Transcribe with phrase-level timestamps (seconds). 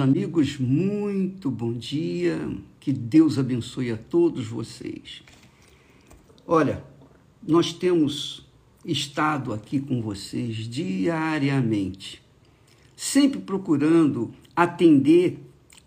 [0.00, 2.48] amigos, muito bom dia.
[2.80, 5.22] Que Deus abençoe a todos vocês.
[6.46, 6.82] Olha,
[7.46, 8.48] nós temos
[8.86, 12.22] estado aqui com vocês diariamente,
[12.96, 15.38] sempre procurando atender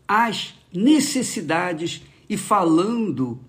[0.07, 3.39] às necessidades e falando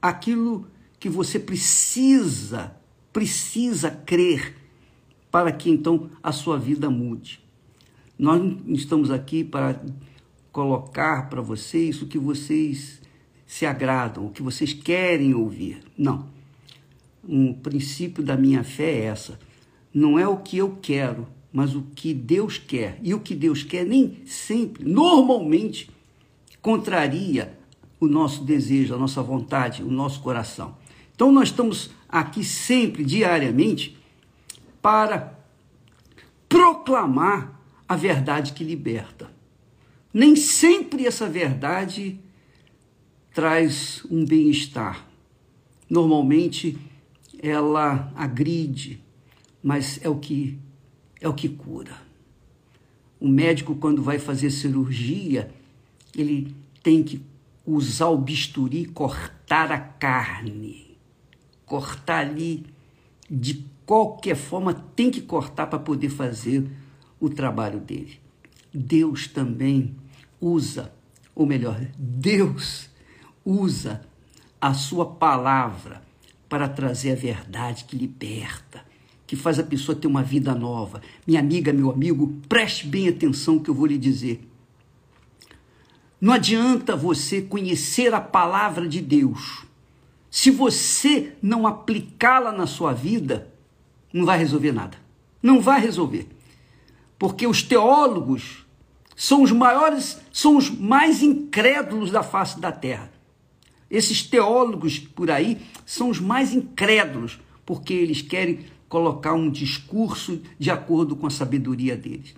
[0.00, 0.66] aquilo
[0.98, 2.74] que você precisa,
[3.12, 4.56] precisa crer
[5.30, 7.41] para que então a sua vida mude.
[8.22, 9.82] Nós estamos aqui para
[10.52, 13.02] colocar para vocês o que vocês
[13.44, 15.82] se agradam, o que vocês querem ouvir.
[15.98, 16.28] Não.
[17.28, 19.40] Um princípio da minha fé é essa.
[19.92, 22.96] Não é o que eu quero, mas o que Deus quer.
[23.02, 25.90] E o que Deus quer nem sempre, normalmente,
[26.60, 27.58] contraria
[27.98, 30.76] o nosso desejo, a nossa vontade, o nosso coração.
[31.12, 33.98] Então nós estamos aqui sempre, diariamente,
[34.80, 35.36] para
[36.48, 39.30] proclamar a verdade que liberta.
[40.12, 42.20] Nem sempre essa verdade
[43.32, 45.06] traz um bem-estar.
[45.88, 46.78] Normalmente
[47.42, 49.02] ela agride,
[49.62, 50.58] mas é o que
[51.20, 51.96] é o que cura.
[53.20, 55.50] O médico quando vai fazer cirurgia,
[56.16, 57.22] ele tem que
[57.64, 60.96] usar o bisturi, cortar a carne,
[61.64, 62.66] cortar ali
[63.30, 66.68] de qualquer forma tem que cortar para poder fazer
[67.22, 68.18] o trabalho dele.
[68.74, 69.94] Deus também
[70.40, 70.92] usa,
[71.36, 72.90] ou melhor, Deus
[73.44, 74.02] usa
[74.60, 76.02] a sua palavra
[76.48, 78.84] para trazer a verdade que liberta,
[79.24, 81.00] que faz a pessoa ter uma vida nova.
[81.24, 84.44] Minha amiga, meu amigo, preste bem atenção que eu vou lhe dizer.
[86.20, 89.64] Não adianta você conhecer a palavra de Deus.
[90.28, 93.48] Se você não aplicá-la na sua vida,
[94.12, 94.98] não vai resolver nada.
[95.40, 96.28] Não vai resolver
[97.22, 98.66] porque os teólogos
[99.14, 103.12] são os maiores, são os mais incrédulos da face da terra.
[103.88, 110.68] Esses teólogos por aí são os mais incrédulos, porque eles querem colocar um discurso de
[110.68, 112.34] acordo com a sabedoria deles.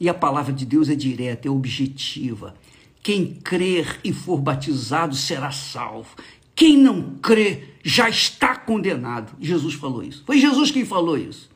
[0.00, 2.54] E a palavra de Deus é direta, é objetiva.
[3.02, 6.16] Quem crer e for batizado será salvo.
[6.54, 9.36] Quem não crê já está condenado.
[9.38, 10.22] Jesus falou isso.
[10.24, 11.51] Foi Jesus quem falou isso.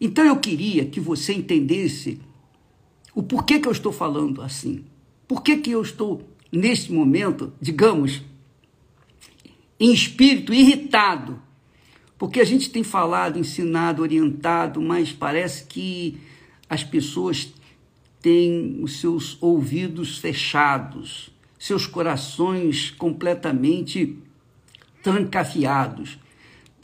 [0.00, 2.20] Então eu queria que você entendesse
[3.14, 4.84] o porquê que eu estou falando assim.
[5.26, 8.22] Por que, que eu estou, neste momento, digamos,
[9.80, 11.40] em espírito irritado?
[12.18, 16.18] Porque a gente tem falado, ensinado, orientado, mas parece que
[16.68, 17.52] as pessoas
[18.20, 24.18] têm os seus ouvidos fechados, seus corações completamente
[25.02, 26.18] trancafiados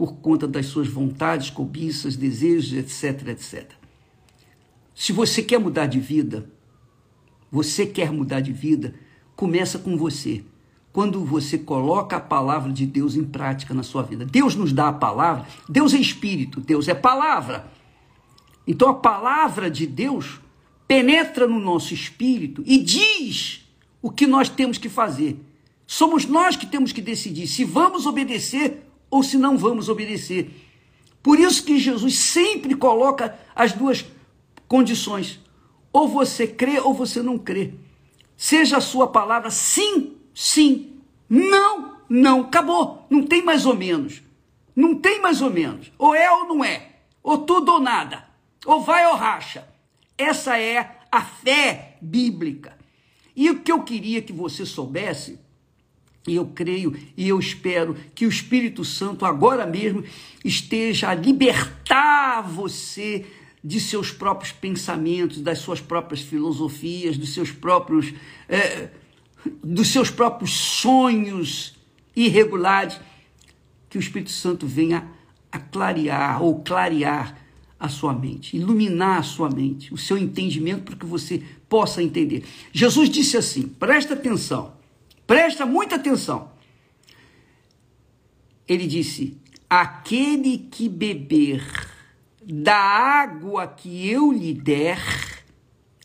[0.03, 3.71] por conta das suas vontades, cobiças, desejos, etc, etc.
[4.93, 6.51] Se você quer mudar de vida,
[7.53, 8.97] você quer mudar de vida,
[9.37, 10.45] começa com você.
[10.93, 14.25] Quando você coloca a palavra de Deus em prática na sua vida.
[14.25, 17.71] Deus nos dá a palavra, Deus é espírito, Deus é palavra.
[18.67, 20.41] Então a palavra de Deus
[20.89, 23.69] penetra no nosso espírito e diz
[24.03, 25.41] o que nós temos que fazer.
[25.87, 30.51] Somos nós que temos que decidir se vamos obedecer ou se não vamos obedecer.
[31.23, 34.07] Por isso que Jesus sempre coloca as duas
[34.67, 35.39] condições.
[35.93, 37.75] Ou você crê ou você não crê.
[38.35, 42.41] Seja a sua palavra sim, sim, não, não.
[42.41, 43.07] Acabou.
[43.11, 44.23] Não tem mais ou menos.
[44.75, 45.93] Não tem mais ou menos.
[45.99, 46.93] Ou é ou não é.
[47.23, 48.27] Ou tudo ou nada.
[48.65, 49.69] Ou vai ou racha.
[50.17, 52.79] Essa é a fé bíblica.
[53.37, 55.39] E o que eu queria que você soubesse
[56.27, 60.05] e eu creio e eu espero que o Espírito Santo agora mesmo
[60.45, 63.27] esteja a libertar você
[63.63, 68.13] de seus próprios pensamentos, das suas próprias filosofias, dos seus próprios,
[68.49, 68.89] é,
[69.63, 71.75] dos seus próprios sonhos
[72.15, 72.99] irregulares,
[73.89, 75.07] que o Espírito Santo venha
[75.51, 77.39] a clarear ou clarear
[77.79, 82.45] a sua mente, iluminar a sua mente, o seu entendimento para que você possa entender.
[82.73, 84.82] Jesus disse assim: presta atenção.
[85.33, 86.53] Presta muita atenção.
[88.69, 91.65] Ele disse: Aquele que beber
[92.45, 95.01] da água que eu lhe der,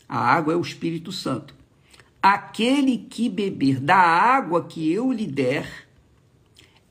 [0.08, 1.54] a água é o Espírito Santo.
[2.22, 5.86] Aquele que beber da água que eu lhe der,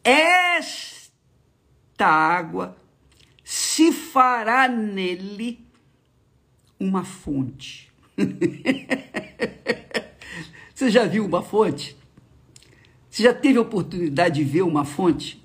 [0.04, 2.78] esta água
[3.44, 5.66] se fará nele
[6.80, 7.92] uma fonte.
[10.76, 11.98] Você já viu uma fonte?
[13.18, 15.44] Você já teve a oportunidade de ver uma fonte?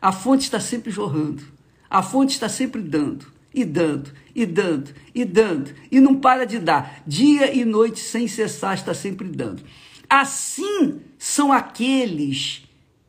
[0.00, 1.44] A fonte está sempre jorrando,
[1.90, 3.26] a fonte está sempre dando.
[3.52, 8.26] e dando, e dando, e dando, e não para de dar, dia e noite sem
[8.26, 9.62] cessar, está sempre dando.
[10.08, 12.62] Assim são aqueles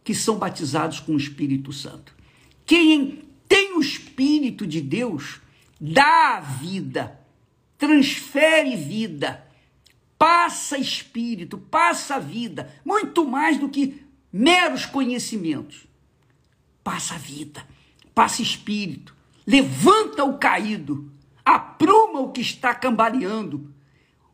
[0.03, 2.13] que são batizados com o Espírito Santo.
[2.65, 5.39] Quem tem o Espírito de Deus
[5.79, 7.17] dá vida,
[7.77, 9.44] transfere vida,
[10.25, 14.01] passa espírito, passa vida, muito mais do que
[14.33, 15.85] meros conhecimentos.
[16.83, 17.63] Passa vida,
[18.15, 21.11] passa espírito, levanta o caído,
[21.45, 23.71] apruma o que está cambaleando.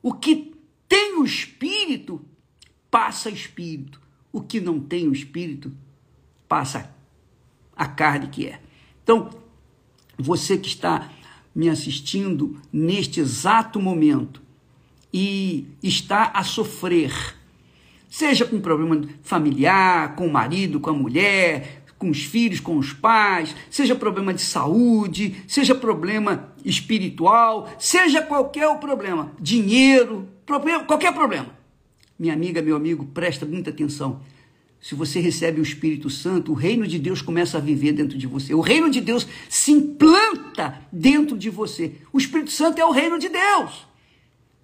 [0.01, 0.55] O que
[0.87, 2.25] tem o espírito,
[2.89, 3.99] passa espírito.
[4.31, 5.75] O que não tem o espírito,
[6.47, 6.89] passa
[7.75, 8.61] a carne que é.
[9.03, 9.29] Então,
[10.17, 11.11] você que está
[11.53, 14.41] me assistindo neste exato momento
[15.13, 17.13] e está a sofrer,
[18.09, 22.93] seja com problema familiar, com o marido, com a mulher, com os filhos, com os
[22.93, 31.13] pais, seja problema de saúde, seja problema espiritual, seja qualquer o problema, dinheiro, problema, qualquer
[31.13, 31.55] problema.
[32.17, 34.21] Minha amiga, meu amigo, presta muita atenção.
[34.81, 38.25] Se você recebe o Espírito Santo, o reino de Deus começa a viver dentro de
[38.25, 38.51] você.
[38.55, 41.93] O reino de Deus se implanta dentro de você.
[42.11, 43.90] O Espírito Santo é o reino de Deus.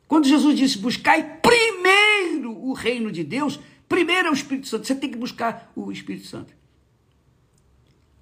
[0.07, 4.87] Quando Jesus disse: Buscai primeiro o reino de Deus, primeiro é o Espírito Santo.
[4.87, 6.53] Você tem que buscar o Espírito Santo.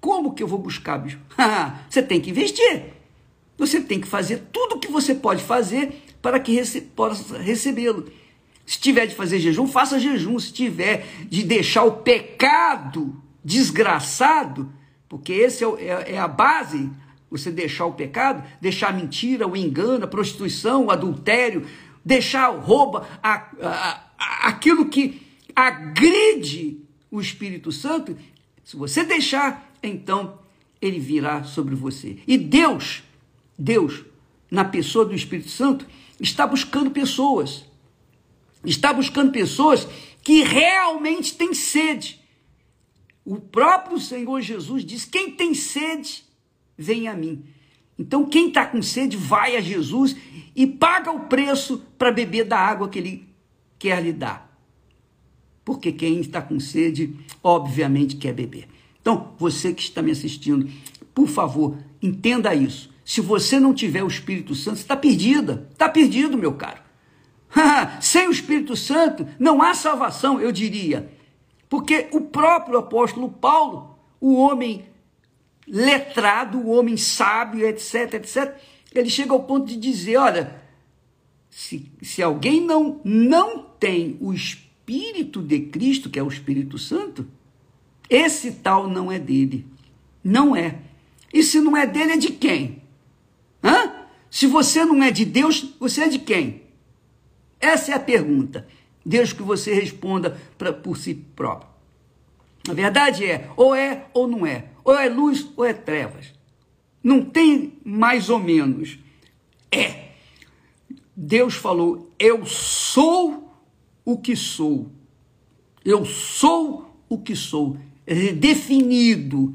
[0.00, 1.18] Como que eu vou buscar, bicho?
[1.88, 2.92] você tem que investir.
[3.58, 8.10] Você tem que fazer tudo o que você pode fazer para que rece possa recebê-lo.
[8.66, 10.38] Se tiver de fazer jejum, faça jejum.
[10.38, 14.72] Se tiver de deixar o pecado desgraçado,
[15.08, 16.90] porque esse é, é, é a base,
[17.30, 21.66] você deixar o pecado, deixar a mentira, o engano, a prostituição, o adultério,
[22.04, 25.22] deixar o roubo, a, a, a, aquilo que
[25.54, 26.80] agride
[27.10, 28.16] o Espírito Santo,
[28.62, 30.38] se você deixar, então
[30.82, 32.18] ele virá sobre você.
[32.26, 33.02] E Deus,
[33.58, 34.04] Deus,
[34.50, 35.86] na pessoa do Espírito Santo,
[36.20, 37.64] está buscando pessoas.
[38.64, 39.86] Está buscando pessoas
[40.22, 42.20] que realmente têm sede.
[43.24, 46.24] O próprio Senhor Jesus diz: quem tem sede,
[46.76, 47.44] vem a mim.
[47.98, 50.16] Então, quem está com sede, vai a Jesus
[50.54, 53.28] e paga o preço para beber da água que ele
[53.78, 54.46] quer lhe dar.
[55.64, 58.68] Porque quem está com sede, obviamente, quer beber.
[59.00, 60.70] Então, você que está me assistindo,
[61.14, 62.94] por favor, entenda isso.
[63.04, 65.66] Se você não tiver o Espírito Santo, está perdida.
[65.72, 66.82] Está perdido, meu caro.
[68.00, 71.10] Sem o Espírito Santo não há salvação, eu diria.
[71.68, 74.84] Porque o próprio apóstolo Paulo, o homem
[75.66, 78.56] letrado, homem sábio, etc, etc,
[78.94, 80.62] ele chega ao ponto de dizer: olha,
[81.50, 87.26] se, se alguém não, não tem o Espírito de Cristo, que é o Espírito Santo,
[88.08, 89.66] esse tal não é dele.
[90.22, 90.78] Não é.
[91.32, 92.82] E se não é dele, é de quem?
[93.62, 94.06] Hã?
[94.30, 96.62] Se você não é de Deus, você é de quem?
[97.60, 98.66] Essa é a pergunta.
[99.04, 101.70] Deus que você responda pra, por si próprio.
[102.68, 104.66] A verdade é, ou é ou não é.
[104.86, 106.32] Ou é luz ou é trevas.
[107.02, 108.96] Não tem mais ou menos.
[109.70, 110.10] É.
[111.14, 113.52] Deus falou: Eu sou
[114.04, 114.88] o que sou.
[115.84, 117.76] Eu sou o que sou
[118.38, 119.52] definido.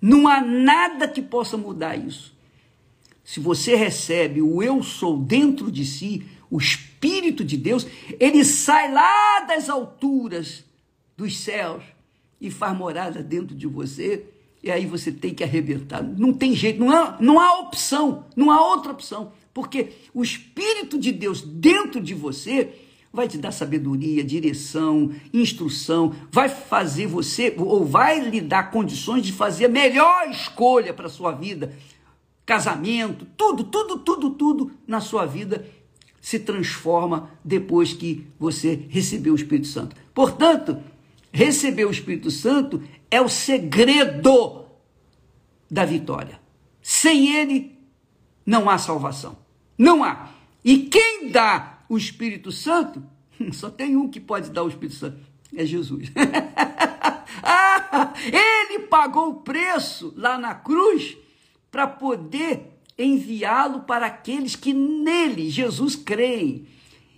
[0.00, 2.34] Não há nada que possa mudar isso.
[3.22, 7.86] Se você recebe o eu sou dentro de si, o Espírito de Deus,
[8.18, 10.64] ele sai lá das alturas
[11.14, 11.84] dos céus
[12.40, 14.26] e faz morada dentro de você,
[14.62, 16.02] e aí você tem que arrebentar.
[16.02, 20.98] Não tem jeito, não há, não há opção, não há outra opção, porque o Espírito
[20.98, 22.72] de Deus dentro de você
[23.12, 29.32] vai te dar sabedoria, direção, instrução, vai fazer você, ou vai lhe dar condições de
[29.32, 31.76] fazer a melhor escolha para a sua vida.
[32.46, 35.66] Casamento, tudo, tudo, tudo, tudo na sua vida
[36.20, 39.94] se transforma depois que você recebeu o Espírito Santo.
[40.14, 40.78] Portanto,
[41.32, 44.66] receber o Espírito Santo é o segredo
[45.70, 46.40] da vitória.
[46.82, 47.78] Sem ele,
[48.44, 49.38] não há salvação.
[49.78, 50.30] Não há.
[50.64, 53.02] E quem dá o Espírito Santo,
[53.52, 55.18] só tem um que pode dar o Espírito Santo,
[55.54, 56.10] é Jesus.
[57.42, 61.16] ah, ele pagou o preço lá na cruz
[61.70, 66.66] para poder enviá-lo para aqueles que nele, Jesus, creem.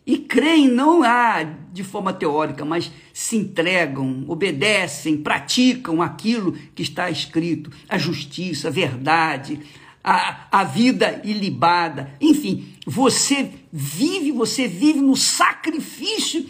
[0.06, 1.42] E creem não há
[1.72, 8.70] de forma teórica, mas se entregam, obedecem, praticam aquilo que está escrito, a justiça, a
[8.70, 9.60] verdade,
[10.02, 12.12] a, a vida ilibada.
[12.20, 16.46] Enfim, você vive, você vive no sacrifício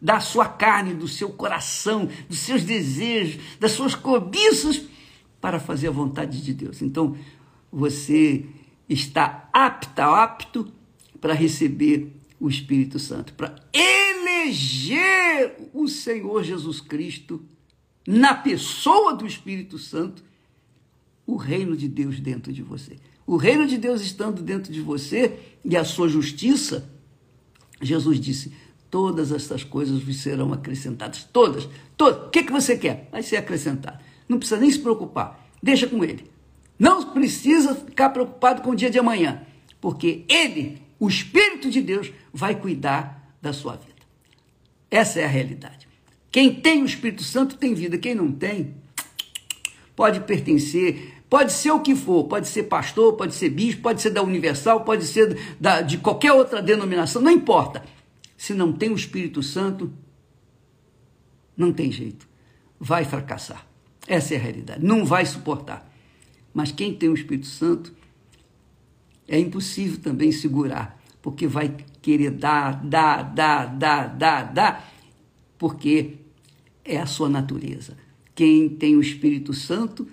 [0.00, 4.82] da sua carne, do seu coração, dos seus desejos, das suas cobiças
[5.40, 6.82] para fazer a vontade de Deus.
[6.82, 7.16] Então,
[7.72, 8.44] você
[8.86, 10.70] está apta, apto
[11.20, 17.44] para receber o Espírito Santo, para eleger o Senhor Jesus Cristo
[18.06, 20.22] na pessoa do Espírito Santo,
[21.26, 22.96] o reino de Deus dentro de você.
[23.26, 26.90] O reino de Deus estando dentro de você e a sua justiça,
[27.82, 28.52] Jesus disse:
[28.90, 31.24] todas estas coisas vos serão acrescentadas.
[31.24, 32.26] Todas, todas.
[32.26, 33.08] O que, que você quer?
[33.12, 33.98] Vai ser acrescentado.
[34.28, 35.46] Não precisa nem se preocupar.
[35.62, 36.30] Deixa com ele.
[36.78, 39.42] Não precisa ficar preocupado com o dia de amanhã,
[39.80, 44.02] porque ele, o Espírito de Deus, vai cuidar da sua vida.
[44.90, 45.86] Essa é a realidade.
[46.30, 48.74] Quem tem o Espírito Santo tem vida, quem não tem,
[49.94, 54.10] pode pertencer, pode ser o que for, pode ser pastor, pode ser bispo, pode ser
[54.10, 57.84] da Universal, pode ser da, de qualquer outra denominação, não importa.
[58.36, 59.92] Se não tem o Espírito Santo,
[61.56, 62.28] não tem jeito,
[62.78, 63.66] vai fracassar.
[64.06, 65.90] Essa é a realidade, não vai suportar.
[66.54, 67.92] Mas quem tem o Espírito Santo
[69.28, 74.92] é impossível também segurar, porque vai querer dar, dar, dar, dar, dar, dar,
[75.58, 76.14] porque
[76.82, 77.96] é a sua natureza.
[78.34, 80.08] Quem tem o Espírito Santo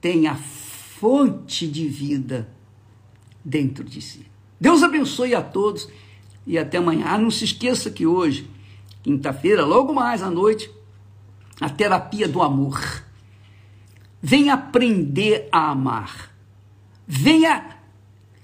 [0.00, 2.48] tem a fonte de vida
[3.44, 4.26] dentro de si.
[4.60, 5.88] Deus abençoe a todos
[6.46, 7.06] e até amanhã.
[7.06, 8.50] Ah, não se esqueça que hoje,
[9.02, 10.70] quinta-feira, logo mais à noite,
[11.60, 13.04] a terapia do amor.
[14.20, 16.34] Venha aprender a amar.
[17.06, 17.79] Venha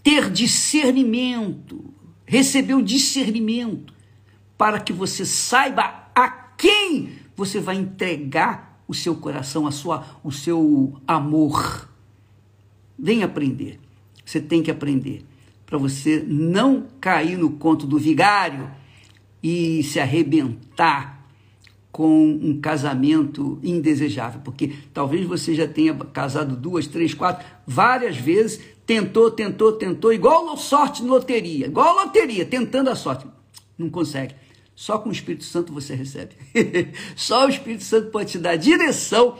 [0.06, 1.92] ter discernimento,
[2.25, 3.92] receber o discernimento,
[4.56, 10.30] para que você saiba a quem você vai entregar o seu coração, a sua, o
[10.30, 11.90] seu amor.
[12.96, 13.80] Venha aprender.
[14.25, 15.25] Você tem que aprender
[15.66, 18.70] para você não cair no conto do vigário
[19.42, 21.15] e se arrebentar
[21.97, 28.61] com um casamento indesejável, porque talvez você já tenha casado duas, três, quatro, várias vezes,
[28.85, 33.26] tentou, tentou, tentou, igual sorte de loteria, igual loteria, tentando a sorte.
[33.79, 34.35] Não consegue.
[34.75, 36.33] Só com o Espírito Santo você recebe.
[37.17, 39.38] Só o Espírito Santo pode te dar direção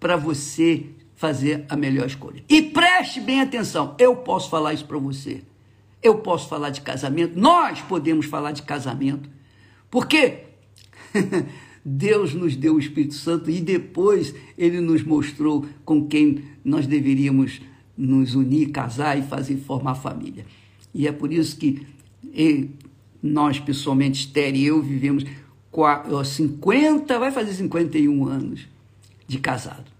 [0.00, 2.42] para você fazer a melhor escolha.
[2.48, 5.44] E preste bem atenção, eu posso falar isso para você.
[6.02, 9.30] Eu posso falar de casamento, nós podemos falar de casamento.
[9.88, 10.46] Porque
[11.84, 17.60] Deus nos deu o Espírito Santo e depois ele nos mostrou com quem nós deveríamos
[17.96, 20.46] nos unir, casar e fazer formar família.
[20.94, 21.86] E é por isso que
[23.22, 25.24] nós, pessoalmente, Esther e eu, vivemos
[26.24, 28.68] 50, vai fazer 51 anos
[29.26, 29.90] de casado.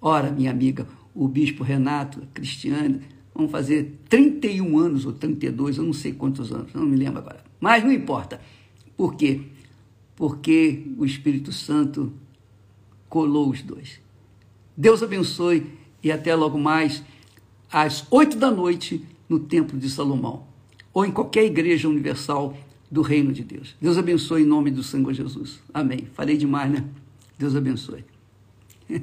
[0.00, 3.00] Ora, minha amiga, o bispo Renato, a Cristiane,
[3.34, 7.42] vão fazer 31 anos ou 32, eu não sei quantos anos, não me lembro agora.
[7.58, 8.40] Mas não importa.
[8.96, 9.40] Por quê?
[10.20, 12.12] Porque o Espírito Santo
[13.08, 14.02] colou os dois.
[14.76, 15.66] Deus abençoe
[16.04, 17.02] e até logo mais
[17.72, 20.44] às oito da noite no Templo de Salomão
[20.92, 22.54] ou em qualquer igreja universal
[22.90, 23.74] do Reino de Deus.
[23.80, 25.58] Deus abençoe em nome do Senhor Jesus.
[25.72, 26.06] Amém.
[26.12, 26.84] Falei demais, né?
[27.38, 28.04] Deus abençoe.